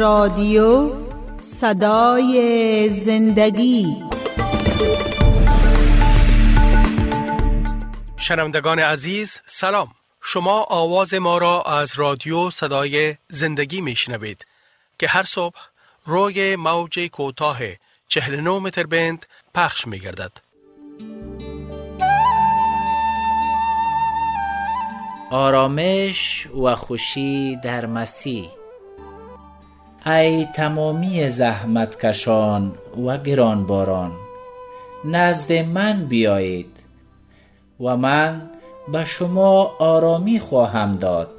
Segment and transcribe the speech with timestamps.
[0.00, 0.92] رادیو
[1.42, 3.86] صدای زندگی.
[8.16, 9.88] شنوندگان عزیز سلام.
[10.22, 14.46] شما آواز ما را از رادیو صدای زندگی میشنوید
[14.98, 15.56] که هر صبح
[16.04, 17.58] روی موج کوتاه
[18.08, 20.32] 49 متر بند پخش می گردد.
[25.30, 28.59] آرامش و خوشی در مسیح.
[30.06, 32.72] ای تمامی زحمتکشان
[33.06, 34.12] و گرانباران
[35.04, 36.76] نزد من بیایید
[37.80, 38.50] و من
[38.92, 41.30] به شما آرامی خواهم داد.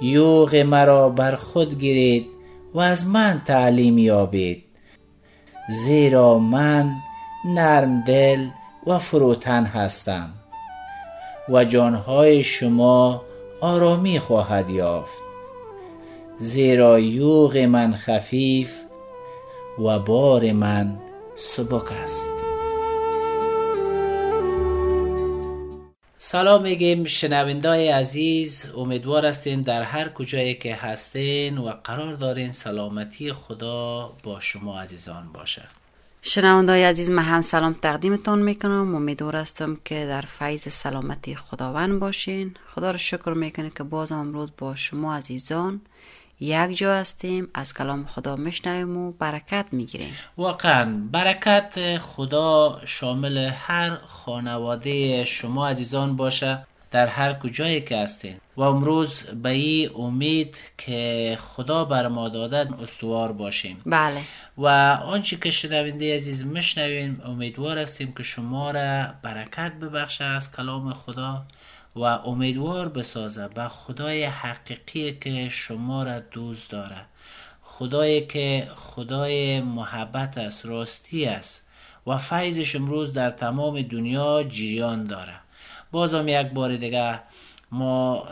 [0.00, 2.26] یوغ مرا بر خود گیرید
[2.74, 4.64] و از من تعلیم یابید
[5.84, 6.90] زیرا من
[7.44, 8.46] نرم دل
[8.86, 10.30] و فروتن هستم
[11.48, 13.22] و جانهای شما
[13.60, 15.31] آرامی خواهد یافت.
[16.38, 18.72] زیرا یوغ من خفیف
[19.78, 20.98] و بار من
[21.34, 22.28] سبک است.
[26.18, 33.32] سلام میگیم شنوندای عزیز امیدوار هستیم در هر کجایی که هستین و قرار دارین سلامتی
[33.32, 35.62] خدا با شما عزیزان باشه.
[36.22, 38.94] شنوندای عزیز من هم سلام تقدیمتان می‌کنم.
[38.94, 42.54] امیدوار هستم که در فیض سلامتی خداوند باشین.
[42.74, 45.80] خدا رو شکر می‌کنه که باز امروز با شما عزیزان
[46.42, 50.14] یک جا هستیم از کلام خدا میشنویم و برکت می‌گیریم.
[50.36, 58.36] واقعا برکت خدا شامل هر خانواده شما عزیزان باشه در هر کجایی که هستین.
[58.56, 63.80] و امروز به این امید که خدا بر ما داده استوار باشیم.
[63.86, 64.20] بله.
[64.58, 64.66] و
[65.04, 71.42] آنچه که شنونده عزیز میشنویم امیدوار هستیم که شما را برکت ببخشه از کلام خدا.
[71.96, 73.48] و امیدوار بسازه.
[73.48, 77.04] به خدای حقیقی که شما را دوست داره.
[77.62, 81.66] خدایی که خدای محبت است راستی است
[82.06, 85.34] و فیضش امروز در تمام دنیا جریان داره.
[85.90, 87.20] بازم یک بار دیگه
[87.70, 88.28] ما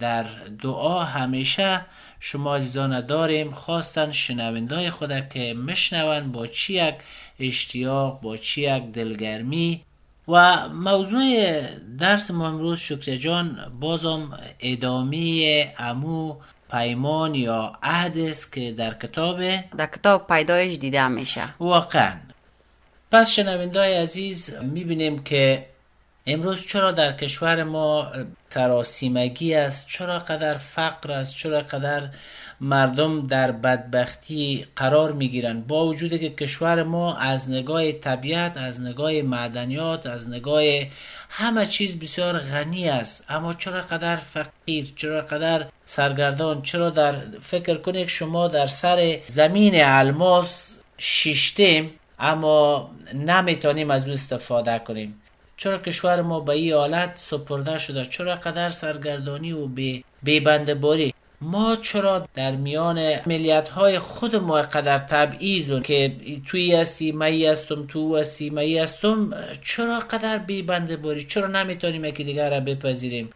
[0.00, 0.22] در
[0.62, 1.80] دعا همیشه
[2.20, 3.50] شما عزیزان داریم.
[3.50, 6.94] خواستن شنوندای خود که مشنون با چی یک
[7.40, 9.84] اشتیاق با چی یک دلگرمی
[10.28, 11.60] و موضوع
[11.98, 16.36] درس ما امروز شکر جان بازم ادامه امو
[16.70, 19.40] پیمان یا عهد است که در کتاب
[19.76, 21.54] در کتاب پیدایش دیده میشه.
[21.60, 22.12] واقعا.
[23.12, 25.66] پس شنوندای عزیز می‌بینیم که
[26.26, 28.12] امروز چرا در کشور ما
[28.48, 32.08] سراسیمگی است؟ چرا قدر فقر است؟ چرا قدر
[32.60, 39.12] مردم در بدبختی قرار می‌گیرند با وجود که کشور ما از نگاه طبیعت از نگاه
[39.12, 40.62] معدنیات از نگاه
[41.28, 43.24] همه چیز بسیار غنی است.
[43.28, 49.84] اما چرا قدر فقیر؟ چرا قدر سرگردان؟ چرا در فکر کنید شما در سر زمین
[49.84, 55.20] الماس شیشتیم اما نمی‌تونیم از او استفاده کنیم.
[55.56, 60.04] چرا کشور ما به این حالت سپرده شده؟ چرا قدر سرگردانی و بی
[60.80, 65.26] باری ما چرا در میان ملیت های خود ما قدر
[65.80, 66.16] که
[66.46, 72.24] توی هستی مایی هستم تو هستی مایی هستم چرا قدر بی باری چرا نمی‌تونیم یکی
[72.24, 73.30] دیگر را بپذیریم؟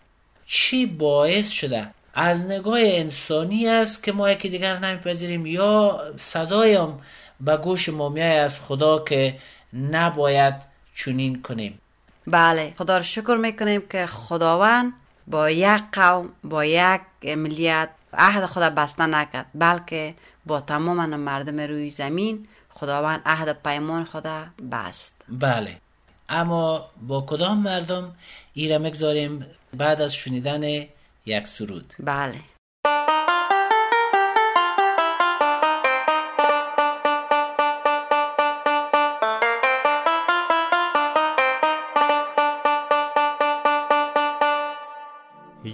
[0.47, 7.01] چی باعث شده؟ از نگاه انسانی است که ما یکی دیگر نمیپذیریم یا صدایم
[7.41, 9.39] به گوش ما از خدا که
[9.73, 10.55] نباید
[10.97, 11.78] چنین کنیم؟
[12.31, 14.93] بله خدا رو شکر می‌کنیم که خداوند
[15.27, 20.15] با یک قوم با یک ملیت عهد خدا بسته نکرد بلکه
[20.47, 25.77] با تمام مردم روی زمین خداوند عهد پیمان خدا بست بله
[26.28, 28.15] اما با کدام مردم
[28.55, 30.62] ایره مگذاریم بعد از شنیدن
[31.27, 32.41] یک سرود بله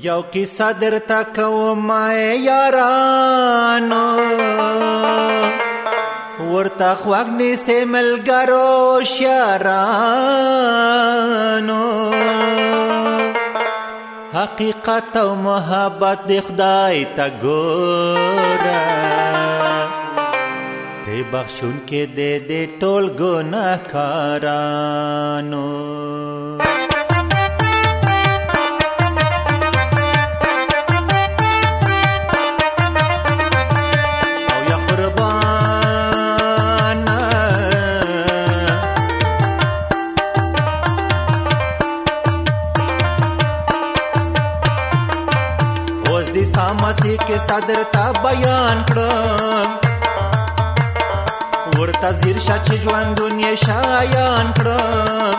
[0.05, 4.07] یو کی صدر تکو ما یارانو۔
[6.55, 10.11] ورته خوغنی سه ملګرو شارانو
[14.35, 18.85] حقیقت او محبت د خدای ته ګوره
[21.07, 25.84] د بخشون کې د دې ټول ګناه کارانو۔
[52.45, 55.37] ورته زیر شه چې ژوندون یې شایان کړم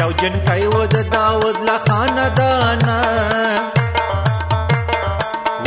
[0.00, 3.00] یو جنکی و د داود له خاندانه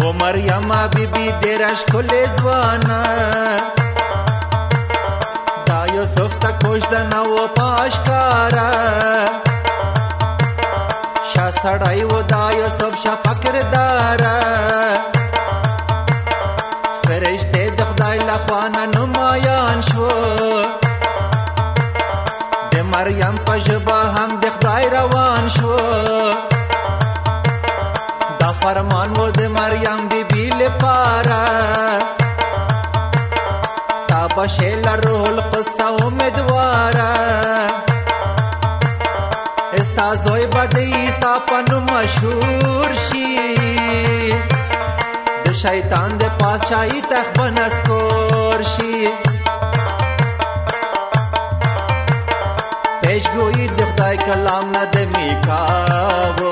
[0.01, 3.01] و مریم بیبي ډېره ښکلې ځوانه
[5.67, 8.71] دا یوسف ته کوژدنه و په اشکاره
[11.33, 14.42] شا سړی و دا یوسف شا فکرداره
[18.43, 20.07] خدای له خوا نه نمایان شو
[22.71, 25.77] د مریم په ژبه هم د خدای روان شو
[28.39, 31.41] دا فرمان و د مریم بیبي لپاره
[34.07, 37.13] تا بشیل روح القدس امیدواره
[39.73, 43.29] استازوی به د عیسی په نوم مشهور شي
[44.51, 44.62] د
[45.63, 49.07] شیطان د پادشاهي تخت به نسکور شي
[53.01, 56.51] پیشگویی د خدای کلام نه د میکاو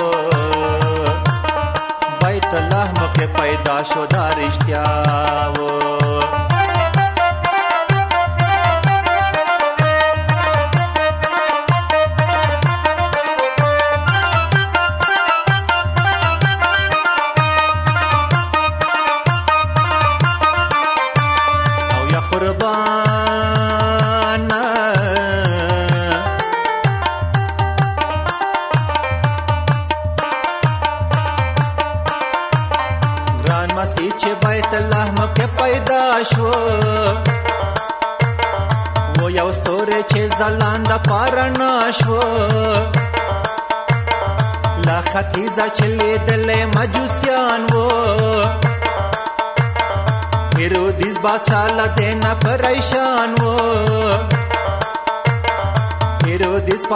[2.22, 4.86] بیت الله مکه پیدا شو دا رښتیا
[5.56, 6.51] و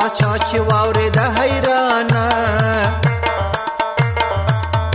[0.06, 2.10] هیرودیس بادشاہ چې واورې د حیران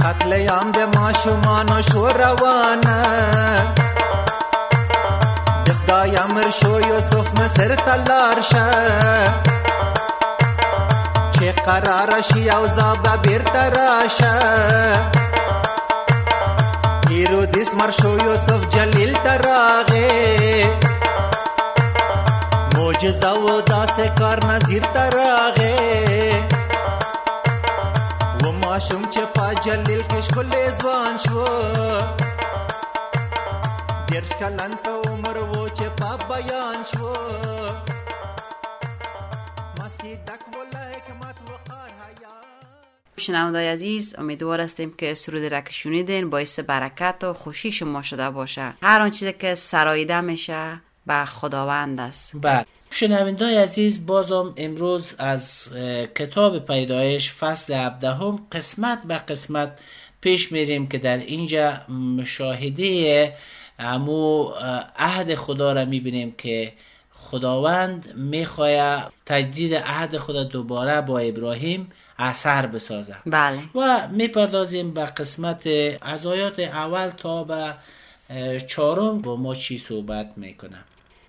[0.04, 3.00] قتل عام د ماشومانو شو روانه
[5.66, 8.70] د خدای امر شو یوسف مصر ته لاړ شه
[11.36, 14.36] چې قرار شي او زابه بیرته راشه
[17.10, 20.10] هیرودیس مرشو یوسف جلیل تراغه
[22.92, 25.76] معجزه و داسې کار نظیر تراغه
[28.44, 31.46] و ماشوم چې پا جلیل کې ښکلی ځوان شو.
[34.10, 37.14] دېرش کلن په عمر و چې پا بیان شو.
[39.80, 42.36] مسیح ډک و له حکمت وقار حیا.
[43.18, 48.30] شنوندای عزیز امیدوار هستیم که سرود را که شنیدین باعث برکت و خوشی شما شده
[48.30, 48.74] باشه.
[48.82, 52.32] هر آن چیزی که سراییده میشه به خداوند است.
[52.42, 52.66] بله.
[52.94, 55.70] شنوندای عزیز بازم امروز از
[56.16, 59.80] کتاب پیدایش فصل هفدهم قسمت به قسمت
[60.22, 61.74] پیش میریم که در اینجا
[62.18, 63.34] مشاهده
[63.80, 64.52] امو
[64.98, 66.74] عهد خدا را می‌بینیم که
[67.14, 73.60] خداوند می‌خواه تجدید عهد خدا دوباره با ابراهیم اثر بسازه بله.
[73.76, 75.68] و می‌پردازیم به قسمت
[76.02, 77.74] از آیات اول تا به
[78.68, 80.84] چهارم با ما چی صحبت می‌کنم.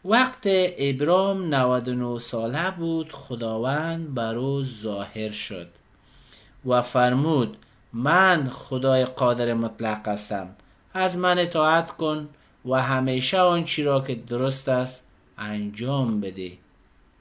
[0.05, 0.43] وقت
[0.79, 5.69] ابرام 99 ساله بود خداوند بر او ظاهر شد
[6.67, 7.57] و فرمود
[7.93, 10.49] من خدای قادر مطلق هستم.
[10.95, 12.29] از من اطاعت کن
[12.65, 15.03] و همیشه آنچی را که درست است
[15.39, 16.53] انجام بده.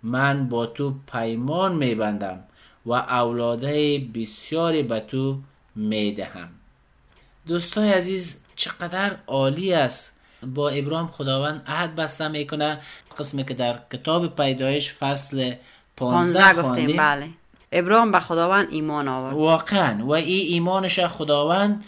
[0.03, 2.43] من با تو پیمان میبندم
[2.85, 5.37] و اولاده بسیاری به تو
[5.75, 6.49] می‌دهم
[7.47, 10.11] دوستای عزیز چقدر عالی است
[10.43, 12.77] با ابراهیم خداوند عهد بسته می‌کنه
[13.17, 15.59] قسمی که در کتاب پیدایش فصل 15
[15.97, 17.29] پانزده گفتیم بله.
[17.71, 19.35] ابراهیم به خداوند ایمان آورد.
[19.35, 20.05] واقعا.
[20.05, 21.83] و این ایمانش خداوند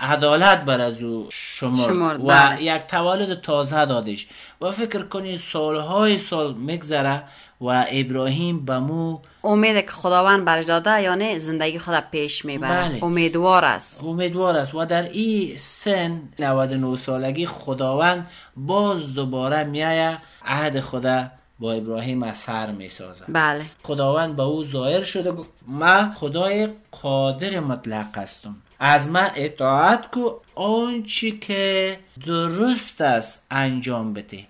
[0.00, 2.20] عدالت بر از او شمرد.
[2.20, 2.62] و بله.
[2.62, 4.26] یک تولد تازه دادش.
[4.60, 7.22] و فکر کنید سالهای سال میگذره
[7.60, 12.88] و ابراهیم به مو امید که خداوند برش داده یعنی زندگی خود پیش می‌بره.
[12.88, 13.04] بله.
[13.04, 14.04] امیدوار است.
[14.04, 14.74] امیدوار است.
[14.74, 18.26] و در این سن 99 سالگی خداوند
[18.56, 21.26] باز دوباره میایه عهد خدا
[21.58, 23.64] با ابراهیم از سر می‌سازه بله.
[23.82, 26.68] خداوند به او ظاهر شده گفت من خدای
[27.02, 28.56] قادر مطلق هستم.
[28.78, 34.46] از من اطاعت کو آنچه که درست است انجام بده.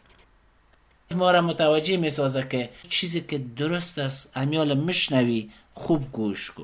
[1.14, 6.62] ما را متوجه می سازه که چیزی که درست است امیال مشنوی خوب گوش کو.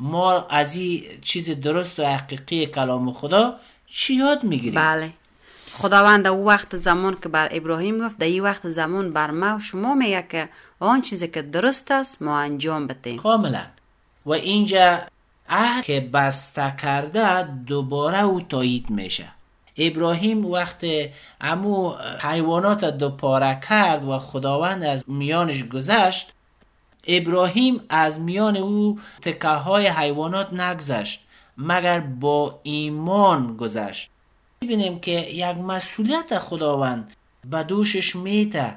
[0.00, 5.10] ما از این چیز درست و حقیقی کلام خدا چی یاد می‌گیریم بله.
[5.72, 9.60] خداوند او وقت زمان که بر ابراهیم گفت در این وقت زمان بر ما و
[9.60, 10.48] شما میگه که
[10.80, 13.62] آن چیزی که درست است ما انجام بدیم کاملا.
[14.26, 15.00] و اینجا
[15.48, 19.28] عهد که بسته کرده دوباره او تایید میشه.
[19.76, 20.86] ابراهیم وقت
[21.40, 26.32] امو حیوانات دو پاره کرد و خداوند از میانش گذشت.
[27.06, 31.20] ابراهیم از میان او تکه های حیوانات نگذشت
[31.58, 34.10] مگر با ایمان گذشت.
[34.62, 37.12] ببینیم که یک مسئولیت خداوند
[37.50, 38.74] به دوشش میته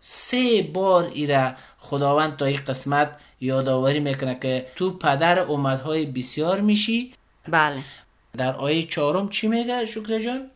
[0.00, 7.12] سه بار ایره خداوند تا این قسمت یادآوری می‌کنه که تو پدر امتهای بسیار میشی.
[7.48, 7.82] بله.
[8.36, 10.50] در آیه چهارم چی میگه؟ شکر جان؟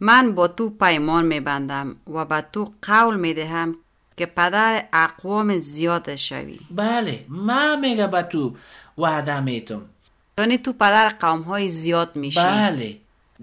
[0.00, 3.76] من با تو پیمان میبندم و به تو قول می‌دهم
[4.16, 6.58] که پدر اقوام زیاد شوی.
[6.70, 8.54] بله ما میگه به تو
[8.98, 9.82] وعده میتم
[10.38, 12.40] یعنی تو پدر قوم های زیاد میشی.
[12.40, 12.96] بله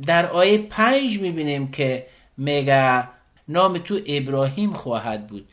[0.06, 2.08] در آیه پنج می‌بینیم که
[2.38, 3.08] میگه
[3.48, 5.48] نام تو ابراهیم خواهد بود.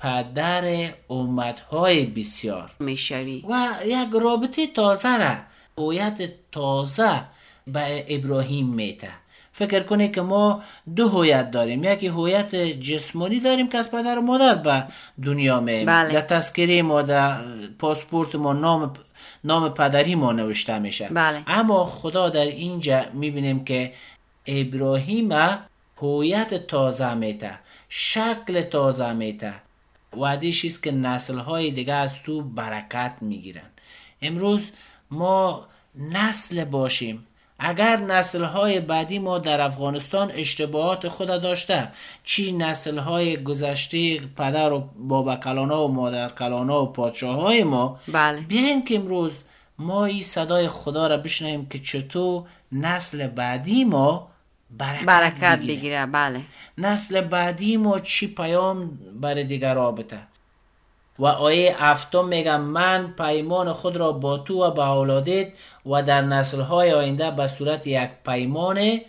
[0.00, 2.70] پدر امتهای بسیار.
[2.78, 3.44] می‌شوی.
[3.48, 5.36] و یک رابطه تازه را
[5.78, 7.22] هویت تازه
[7.66, 9.10] به ابراهیم میته
[9.52, 10.62] فکر کنه که ما
[10.96, 11.84] دو هویت داریم.
[11.84, 14.84] یکی هویت جسمانی داریم که از پدر و مادر به
[15.24, 16.12] دنیا میایم بله.
[16.12, 17.38] در تذکره ما در
[17.78, 18.92] پاسپورت ما نام
[19.44, 21.08] نام پدری ما نوشته میشه.
[21.08, 21.42] بله.
[21.46, 23.92] اما خدا در اینجا می‌بینیم که
[24.46, 25.32] ابراهیم
[25.96, 29.54] هویت تازه میته شکل تازه میته
[30.16, 33.70] وعدهش است که نسل های دیگه از تو برکت می‌گیرن.
[34.22, 34.70] امروز
[35.10, 37.26] ما نسل باشیم.
[37.62, 41.88] اگر نسل های بعدی ما در افغانستان اشتباهات خود داشته
[42.24, 47.98] چی نسل های گذشته پدر و بابا کلانا و مادر کلانا و پادشاه های ما
[48.08, 48.40] بله.
[48.40, 49.32] بیاین که امروز
[49.78, 54.29] ما این صدای خدا را بشنویم که چطور نسل بعدی ما
[54.78, 55.76] برکت, برکت بگیره.
[55.76, 56.06] بگیره.
[56.06, 56.40] بله.
[56.78, 60.18] نسل بعدی ما چی پیام برای دیگر رابطه؟
[61.18, 65.48] و آیه هفتم میگم من پیمان خود را با تو و با اولادت
[65.86, 69.00] و در نسلهای آینده به صورت یک پیمان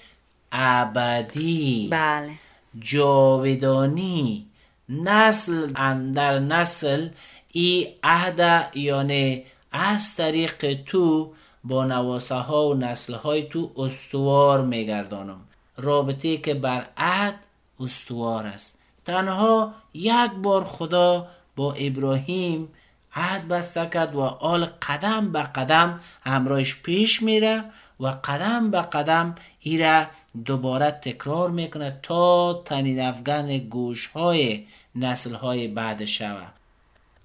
[0.52, 1.88] ابدی.
[1.92, 2.32] بله.
[2.80, 4.48] جاودانی
[4.90, 7.10] نسل اندر نسل
[7.52, 15.42] ای عهد یعنی از طریق تو با نواسه ها و نسل های تو استوار میگردانم.
[15.82, 17.36] رابطه که بر عهد
[17.80, 18.78] استوار است.
[19.06, 22.70] تنها یک بار خدا با ابراهیم
[23.16, 27.64] عهد بسته کرد و آل قدم به قدم همراهش پیش میره
[28.00, 30.08] و قدم به قدم ایره
[30.46, 36.48] دوباره تکرار می‌کنه تا تنین افغان گوش های نسل های بعد شوه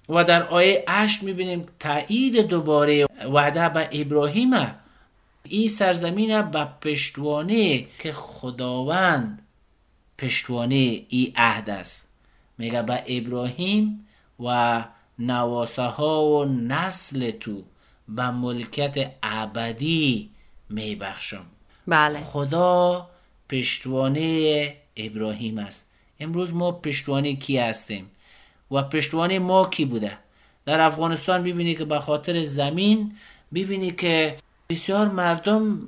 [0.09, 4.51] و در آیه 8 می‌بینیم تایید دوباره وعده به ابراهیم
[5.49, 9.41] این سرزمین به پشتوانه که خداوند
[10.17, 12.07] پشتوانه ای عهد است.
[12.57, 14.07] میگه به ابراهیم
[14.39, 14.83] و
[15.19, 17.63] نواسه ها و نسل تو
[18.07, 20.29] به ملکت ابدی
[20.69, 21.45] میبخشم.
[21.87, 22.19] بله.
[22.19, 23.09] خدا
[23.49, 25.85] پشتوانه ابراهیم است.
[26.19, 28.11] امروز ما پشتوانه کی هستیم؟
[28.71, 30.17] و پشتوانه ما کی بوده؟
[30.65, 33.11] در افغانستان ببینی که به خاطر زمین
[33.53, 34.37] ببینی که
[34.69, 35.79] بسیار مردم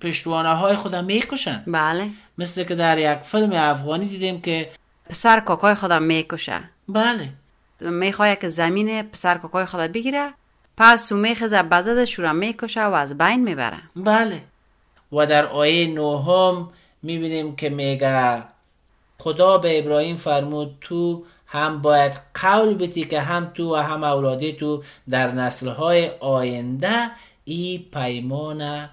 [0.00, 1.62] پشتوانه های خودم می‌کشن.
[1.66, 2.10] بله.
[2.38, 4.70] مثل که در یک فیلم افغانی دیدیم که
[5.10, 6.60] پسر کاکای خودم می‌کشه.
[6.88, 7.28] بله.
[7.80, 10.34] می‌خواه که زمین پسر کاکای خودم بگیره
[10.76, 13.78] پس او میخزه بزد شورا می‌کشه و از بین می‌بره.
[13.96, 14.42] بله.
[15.12, 16.68] و در آیه نهم
[17.02, 18.42] می‌بینیم که میگه
[19.18, 24.52] خدا به ابراهیم فرمود تو هم باید قول بیتی که هم تو و هم اولادی
[24.52, 27.10] تو در نسلهای آینده
[27.44, 28.90] ای پیمان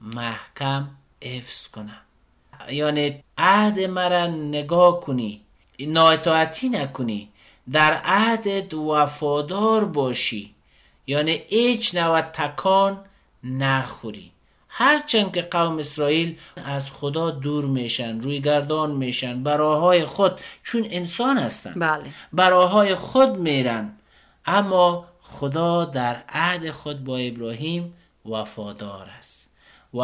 [0.00, 0.88] محکم
[1.22, 1.96] حفظ کنه
[2.70, 5.40] یعنی عهد مرا نگاه کنی
[5.80, 7.28] نااطاعتی نکنی
[7.72, 10.54] در عهدت وفادار باشی.
[11.06, 13.04] یعنی هیچ نوع تکان
[13.44, 14.30] نخوری.
[14.68, 21.38] هرچند که قوم اسرائیل از خدا دور میشن روی گردان میشن براهای خود چون انسان
[21.38, 21.74] هستن.
[21.76, 22.04] بله.
[22.32, 23.92] براهای خود میرن.
[24.46, 27.94] اما خدا در عهد خود با ابراهیم
[28.28, 29.48] وفادار است.
[29.94, 30.00] و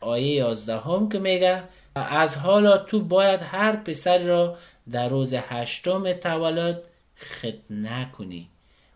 [0.00, 1.62] آیه یازدهم که میگه
[1.94, 4.56] از حالا تو باید هر پسر را
[4.90, 6.82] در روز هشتم تولد
[7.18, 8.48] ختنه کنی.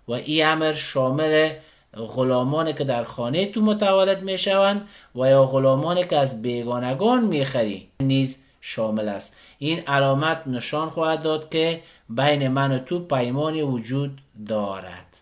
[0.09, 1.52] و این امر شامل
[1.97, 7.45] غلامانی که در خانه تو متولد می شوند و یا غلامانی که از بیگانگان می
[7.45, 9.35] خری نیز شامل است.
[9.59, 15.13] این علامت نشان خواهد داد که بین من و تو پیمانی وجود دارد.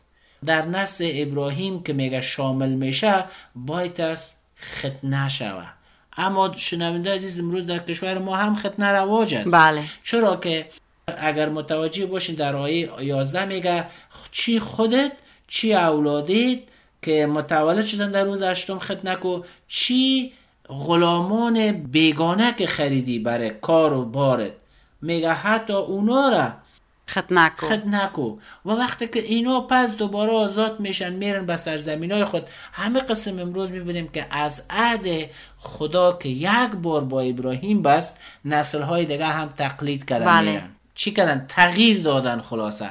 [0.45, 4.33] در نسل ابراهیم که میگه شامل میشه باید از
[4.79, 5.67] ختنه شوه.
[6.17, 9.51] اما شنونده عزیز امروز در کشور ما هم ختنه رواج است.
[9.53, 9.85] بله.
[10.05, 10.67] چرا که
[11.07, 13.87] اگر متوجه باشین در آیه 11 میگه
[14.33, 15.13] چی خودت
[15.49, 16.59] چی اولادت
[17.03, 20.33] که متولد شدن در روز هشتم ختنه کو چی
[20.69, 24.53] غلامان بیگانه که خریدی برای کار و بارت.
[25.03, 26.53] میگه حتی اونا را
[27.13, 32.13] ختنه کو خد نکو و وقتی که اینا پس دوباره آزاد میشن میرن به سرزمین
[32.13, 32.47] های خود.
[32.73, 38.83] همه قسم امروز می‌بینیم که از عهد خدا که یک بار با ابراهیم بست نسل
[38.83, 40.51] های دیگه هم تقلید کردن بله.
[40.51, 40.71] میرن.
[40.95, 42.91] چی کردن؟ تغییر دادن خلاصه.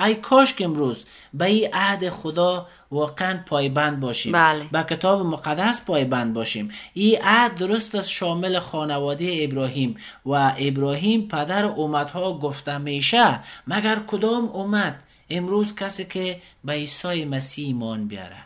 [0.00, 1.04] ای کاش که امروز
[1.34, 4.32] به این عهد خدا واقعا پایبند باشیم.
[4.32, 4.64] بله.
[4.72, 6.70] به کتاب مقدس پایبند باشیم.
[6.94, 13.40] این عهد درست است شامل خانواده ابراهیم و ابراهیم پدر امتها گفته میشه.
[13.66, 14.96] مگر کدام امت
[15.30, 18.36] امروز کسی که به عیسی مسیح ایمان بیاره؟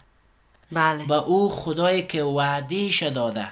[0.73, 1.05] بله.
[1.09, 3.47] و او خدایی که وعدهش داده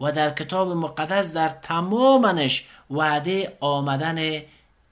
[0.00, 4.42] و در کتاب مقدس در تمامنش وعده آمدن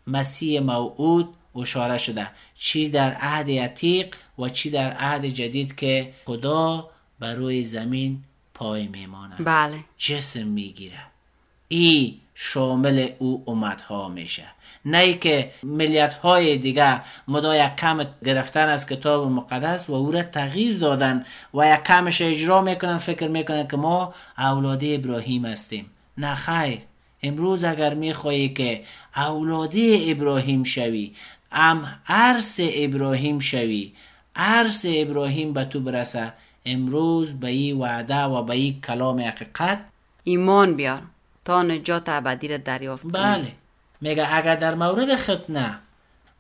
[0.07, 2.27] مسیح موعود اشاره شده.
[2.59, 8.23] چی در عهد عتیق و چی در عهد جدید که خدا بر روی زمین
[8.55, 9.45] پای میماند.
[9.45, 9.77] بله.
[9.99, 11.01] جسم می‌گیره.
[11.69, 14.45] ای شامل او امتها میشه.
[14.85, 20.13] نه ای که ملیت های دیگه مدا یک کم گرفتن از کتاب مقدس و او
[20.13, 25.91] را تغییر دادن و یک کمش اجرا می‌کنن فکر می‌کنن که ما اولاده ابراهیم هستیم.
[26.19, 26.79] نه خیر.
[27.23, 28.85] امروز اگر می‌خواهی که
[29.17, 31.13] اولاده ابراهیم شوی
[31.55, 33.93] ام عرس ابراهیم شوی.
[34.37, 36.33] عرس ابراهیم به تو برسه.
[36.67, 39.85] امروز به این وعده و به این کلام حقیقت
[40.25, 41.03] ایمان بیار
[41.45, 43.13] تا نجات ابدی را دریافت کنی.
[43.13, 43.53] بله.
[44.01, 45.79] میگه اگر در مورد ختنه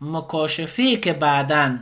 [0.00, 1.78] مکاشفه که بعدا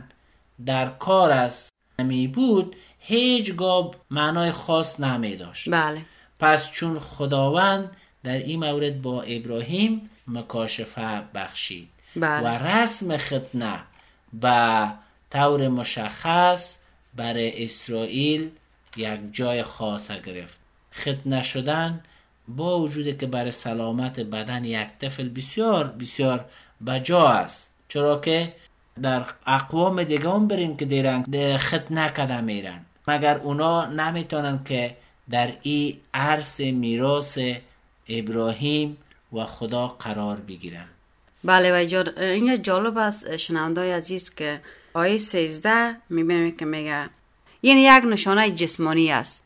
[0.65, 5.69] در کار است نمی بود هیچگاه معنای خاص نمی داشت.
[5.69, 6.01] بله.
[6.39, 7.91] پس چون خداوند
[8.23, 11.89] در این مورد با ابراهیم مکاشفه بخشید.
[12.15, 12.41] بله.
[12.41, 13.79] و رسم ختنه
[14.33, 14.87] به
[15.31, 16.77] طور مشخص
[17.15, 18.49] برای اسرائیل
[18.97, 20.59] یک جای خاص گرفت.
[20.95, 22.01] ختنه شدن
[22.47, 26.45] با وجود که برای سلامت بدن یک طفل بسیار بسیار
[26.87, 27.69] بجا است.
[27.87, 28.53] چرا که
[29.01, 31.23] در اقوام دیگه هم بریم که دیرن
[31.57, 32.85] ختنه کده میرن.
[33.07, 34.95] مگر اونا نمی‌تونن که
[35.29, 37.39] در این عرص میراث
[38.09, 38.97] ابراهیم
[39.33, 40.85] و خدا قرار بگیرن؟
[41.43, 44.61] بله و اینجا اینجا جالب است شنوندای عزیز که
[44.93, 47.09] آیه 13 می‌بینیم که میگه
[47.61, 49.43] این یک نشانه جسمانی است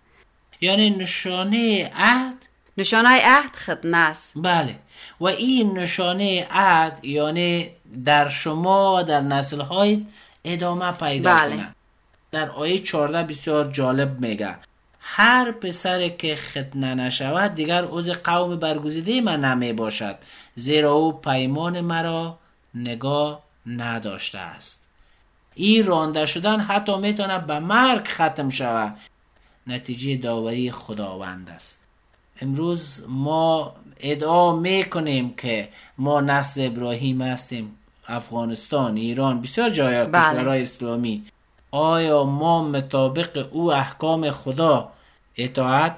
[0.62, 2.36] یعنی نشانه عهد
[2.78, 4.76] نشانه عهد ختنه است بله
[5.20, 7.70] و این نشانه عهد یعنی
[8.06, 10.06] در شما و در نسل های
[10.46, 11.56] ادامه پیدا بله.
[11.56, 11.76] کنه
[12.32, 14.56] در آیه 14 بسیار جالب میگه
[15.10, 20.16] هر پسر که ختنه نشود دیگر عضو قوم برگزیده من نمی باشد.
[20.56, 22.38] زیرا او پیمان مرا
[22.76, 24.82] نگاه نداشته است.
[25.56, 28.98] این رانده شدن حتی می‌تونه به مرگ ختم شود.
[29.68, 31.80] نتیجه داوری خداوند است.
[32.42, 40.22] امروز ما ادعا می‌کنیم که ما نسل ابراهیم هستیم افغانستان ایران بسیار جای بله.
[40.22, 41.24] کشورهای اسلامی.
[41.72, 44.92] آیا ما مطابق او احکام خدا
[45.38, 45.96] اطاعت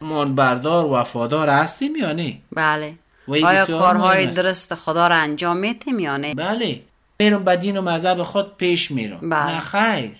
[0.00, 2.94] منبردار وفادار هستیم یا نه؟ بله.
[3.28, 4.26] آیا کارهای.
[4.26, 6.80] درست خدا را انجام میتیم یا نه؟ بله.
[7.20, 9.30] میرم به دین و مذهب خود پیش میرم.
[9.30, 9.54] بله.
[9.54, 10.10] نه خیر.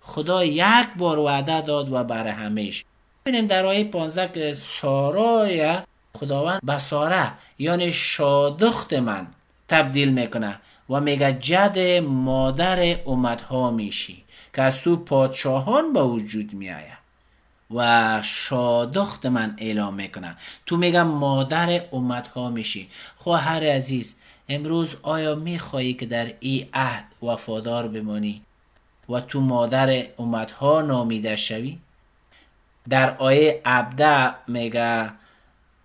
[0.00, 2.84] خدا یک بار وعده داد و برای همیش
[3.26, 5.78] ببینیم در آیه 15 که سارای
[6.14, 9.26] خداوند به ساره یعنی شادخت من
[9.68, 10.58] تبدیل می‌کنه
[10.90, 17.01] و میگه جد مادر امتها میشی که از تو پادشاهان به وجود میآید.
[17.74, 20.36] و شادخت من اعلام می‌کنه.
[20.66, 22.88] تو میگم مادر امت ها میشی.
[23.16, 24.16] خواهر عزیز
[24.48, 28.42] امروز آیا می‌خواهی که در این عهد وفادار بمانی
[29.08, 31.78] و تو مادر امت ها نامیده شوی؟
[32.88, 35.10] در آیه عبده میگه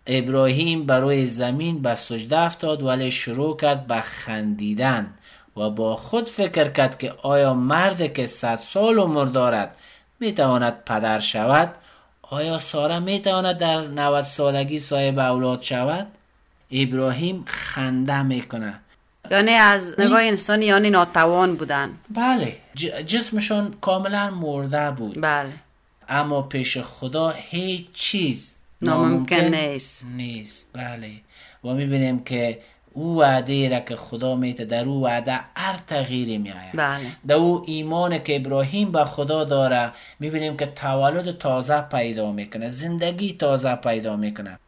[0.08, 5.14] ابراهیم برای زمین به سجده افتاد ولی شروع کرد به خندیدن
[5.58, 9.76] و با خود فکر کرد که آیا مرد که صد سال عمر دارد
[10.20, 11.76] می‌تواند پدر شود؟
[12.22, 16.08] آیا ساره می‌تواند در 90 سالگی صاحب اولاد شود؟
[16.72, 18.80] ابراهیم خنده می‌کنه
[19.32, 21.90] یعنی از نگاه انسانی یعنی ناتوان بودن.
[22.10, 25.22] بله ج- جسمشان کاملا مرده بود.
[25.22, 25.54] بله.
[26.10, 30.06] اما پیش خدا هیچ چیز ناممکن نیست.
[30.16, 30.66] نیست.
[30.74, 31.12] بله.
[31.64, 32.60] و می‌بینیم که
[32.98, 37.12] او وعده را که خدا میته در او وعده هر تغییری میآید بله.
[37.28, 43.34] در او ایمان که ابراهیم به خدا داره می‌بینیم که تولد تازه پیدا می‌کنه زندگی
[43.34, 44.60] تازه پیدا می‌کنه.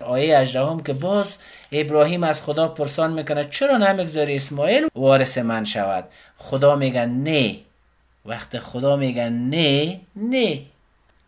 [0.00, 1.26] آیه 18 که باز
[1.72, 6.04] ابراهیم از خدا پرسان می‌کنه چرا نمی‌گذاری اسماعیل وارث من شود؟
[6.38, 7.56] خدا میگه نه.
[8.26, 10.58] وقت خدا میگه نه نه.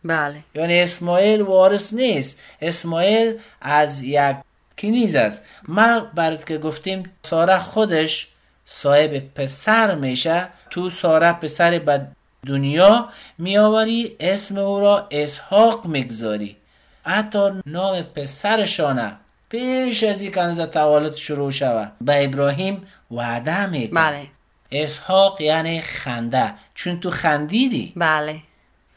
[0.05, 0.37] بله.
[0.55, 2.39] یعنی اسماعیل وارث نیست.
[2.63, 4.37] اسماعیل از یک
[4.79, 5.45] کنیز است.
[5.69, 8.29] ما برات که گفتیم ساره خودش
[8.65, 12.07] صاحب پسر میشه تو ساره پسر به
[12.47, 13.09] دنیا
[13.39, 16.57] میآوری اسم او را اسحاق می‌گذاری.
[17.05, 19.13] حتی نام پسرشانه
[19.49, 21.93] پیش از این کنز تولد شروع شود.
[22.01, 24.27] به ابراهیم وعده میده بله.
[24.73, 26.55] اسحاق یعنی خنده.
[26.75, 27.93] چون تو خندیدی.
[27.97, 28.37] بله.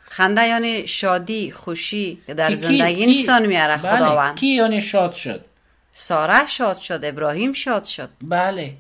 [0.02, 3.98] خنده یعنی شادی خوشی در زندگی انسان میاره بله.
[3.98, 4.36] خداوند.
[4.36, 5.46] کی یعنی شاد شد؟
[5.98, 8.10] ساره شاد شد ابراهیم شاد شد.
[8.22, 8.74] بله.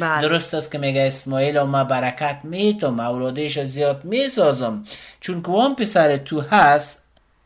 [0.00, 0.22] بله.
[0.22, 4.84] درست است که میگه اسماعیل و ما برکت میتم اولادش زیاد می‌سازم.
[5.20, 7.02] چون که اون پسر تو هست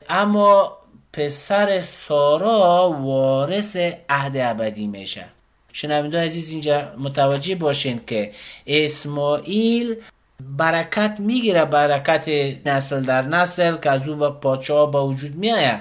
[0.08, 0.76] اما
[1.12, 3.76] پسر سارا وارث
[4.08, 5.24] عهد ابدی میشه.
[5.72, 8.32] شنونده عزیز اینجا متوجه باشین که
[8.66, 9.96] اسماعیل
[10.40, 12.28] برکت می‌گیره برکت
[12.66, 15.80] نسل در نسل که از او پادشاه به وجود میآید.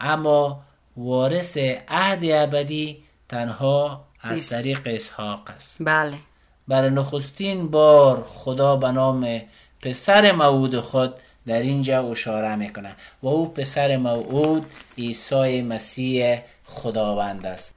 [0.00, 0.60] اما
[1.00, 1.58] وارث
[1.88, 5.76] عهد ابدی تنها از طریق اسحاق است.
[5.80, 6.16] بله.
[6.68, 9.40] برای نخستین بار خدا به نام
[9.82, 11.14] پسر موعود خود
[11.46, 14.66] در اینجا اشاره می‌کنه و او پسر موعود
[14.98, 17.74] عیسی مسیح خداوند است.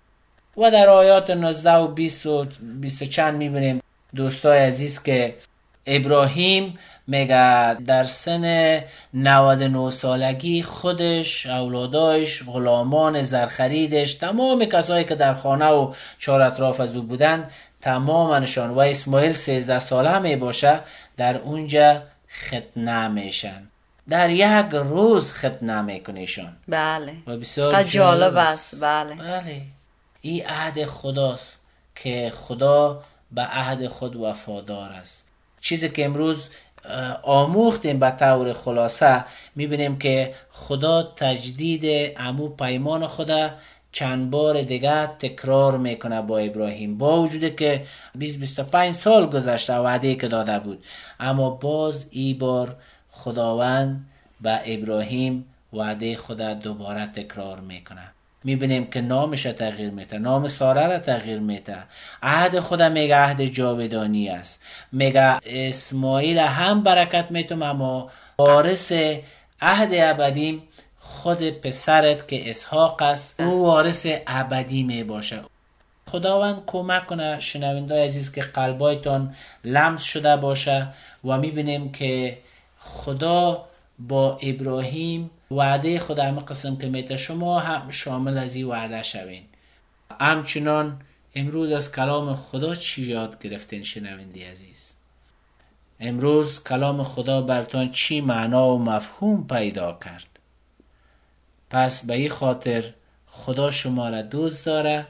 [0.57, 2.45] و در آیات 19 و 20 و
[2.81, 3.81] 20 چند می‌بینیم
[4.15, 5.35] دوستای عزیز که
[5.85, 8.79] ابراهیم میگه در سن
[9.13, 16.95] 99 سالگی خودش اولادایش غلامان زرخریدش تمام کسایی که در خانه و چهار اطراف از
[16.95, 17.49] او بودن
[17.81, 20.79] تمامشان و اسماعیل 13 ساله می باشه
[21.17, 22.01] در اونجا
[22.47, 23.63] ختنه میشن.
[24.09, 27.13] در یک روز ختنه میکنیشان بله.
[27.27, 28.83] و بسیار جالب است.
[28.83, 29.15] بله.
[29.15, 29.61] بله.
[30.21, 31.57] این عهد خداست
[31.95, 35.32] که خدا به عهد خود وفادار است.
[35.63, 36.49] چیزی که امروز
[37.23, 43.49] آموختیم به طور خلاصه می‌بینیم که خدا تجدید امو پیمان خدا
[43.91, 46.97] چند بار دیگه تکرار می‌کنه با ابراهیم.
[46.97, 47.85] با وجودی که
[48.19, 50.83] 20-25 سال گذشته وعده که داده بود.
[51.19, 52.75] اما باز ای بار
[53.11, 54.05] خداوند
[54.41, 58.11] به ابراهیم وعده خدا دوباره تکرار می‌کنه.
[58.43, 61.77] می‌بینیم که نامش تغییر میده نام ساره را تغییر میده.
[62.23, 64.61] عهد خدا میگه عهد جاودانی است.
[64.91, 68.91] میگه اسماعیل هم برکت میتم اما وارث
[69.61, 70.61] عهد ابدی
[70.99, 75.39] خود پسرت که اسحاق است او وارث ابدی می باشه
[76.07, 80.87] خداوند کمک کنه شنوینده عزیز که قلبایتان لمس شده باشه
[81.25, 82.37] و می‌بینیم که
[82.79, 83.65] خدا
[83.99, 89.43] با ابراهیم وعده خدا همه قسم که میته شما هم شامل از این وعده شوین.
[90.21, 91.01] همچنان
[91.35, 94.93] امروز از کلام خدا چی یاد گرفتین شنوینده عزیز.
[95.99, 100.39] امروز کلام خدا برتان چی معنا و مفهوم پیدا کرد.
[101.69, 102.93] پس به این خاطر
[103.25, 105.07] خدا شما را دوست داره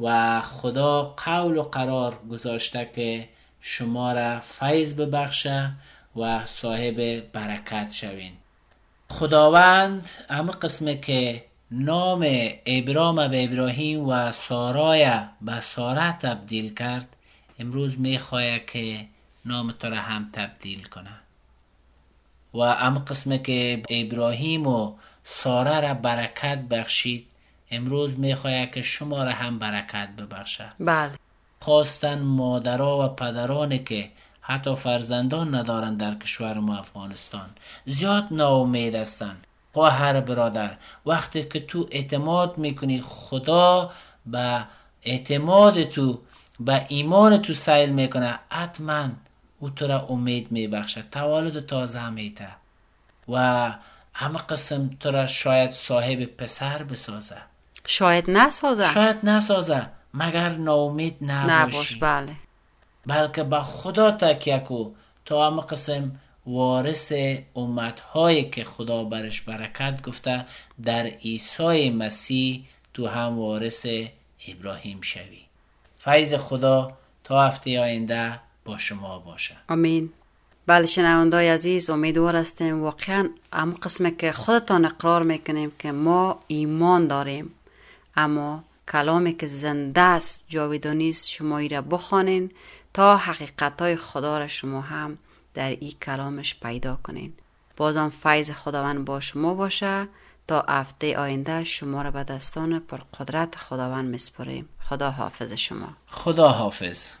[0.00, 3.28] و خدا قول و قرار گذاشته که
[3.60, 5.72] شما را فیض ببخشه
[6.16, 8.32] و صاحب برکت شوین.
[9.10, 12.26] خداوند اما قسمه که نام
[12.66, 17.08] ابرام به ابراهیم و سارای به ساره تبدیل کرد
[17.58, 19.06] امروز می‌خواه که
[19.44, 21.10] نام تو را هم تبدیل کنه
[22.54, 24.92] و اما قسمه که ابراهیم و
[25.24, 27.26] ساره را برکت بخشید
[27.70, 31.10] امروز می‌خواه که شما را هم برکت ببخشه بله.
[31.60, 34.10] خواستن مادرها و پدرانی که
[34.46, 37.50] حتی فرزندان ندارن در کشور ما افغانستان.
[37.86, 39.46] زیاد ناامید هستند.
[39.72, 40.76] خواهر برادر
[41.06, 43.92] وقتی که تو اعتماد می‌کنی خدا
[44.26, 44.64] به
[45.02, 46.20] اعتماد تو
[46.60, 48.38] به ایمان تو سیل می‌کنه.
[48.50, 49.08] حتما
[49.58, 51.02] او تو را امید میبخشه.
[51.12, 52.48] تولد تازه میته.
[53.28, 53.38] و
[54.14, 57.36] همه قسم تو را شاید صاحب پسر بسازه.
[57.86, 58.94] شاید نسازه.
[58.94, 62.36] شاید نسازه مگر ناامید نباش نباشی بله.
[63.06, 64.90] بلکه به خدا تکیه کو.
[65.24, 66.12] تا همه قسم
[66.46, 67.12] وارث
[67.56, 70.46] امتهایی که خدا برش برکت گفته
[70.84, 72.64] در عیسی مسیح
[72.94, 73.86] تو هم وارث
[74.48, 75.40] ابراهیم شوی.
[75.98, 76.92] فیض خدا
[77.24, 79.56] تا هفته آینده با شما باشه.
[79.68, 80.12] آمین.
[80.66, 82.82] بله شنوانده عزیز امیدوار هستیم.
[82.82, 87.50] واقعا هم قسمه که خودتان اقرار می‌کنیم که ما ایمان داریم.
[88.16, 92.50] اما کلامی که زنده است جاویدانیست شما ای را بخوانین.
[92.94, 95.18] تا حقیقت های خدا را شما هم
[95.54, 97.32] در این کلامش پیدا کنین.
[97.76, 100.08] بازم فیض خداوند با شما باشه
[100.48, 105.88] تا هفته آینده شما را به دستان پر قدرت خداوند میسپریم خدا حافظ شما.
[106.06, 107.12] خدا حافظ